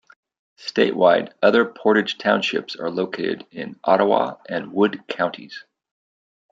[0.57, 5.63] Statewide, other Portage Townships are located in Ottawa and Wood counties.